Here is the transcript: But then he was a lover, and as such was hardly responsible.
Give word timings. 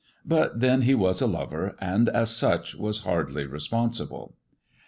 But 0.25 0.61
then 0.61 0.81
he 0.81 0.95
was 0.95 1.21
a 1.21 1.27
lover, 1.27 1.75
and 1.79 2.09
as 2.09 2.31
such 2.35 2.73
was 2.73 3.01
hardly 3.03 3.45
responsible. 3.45 4.33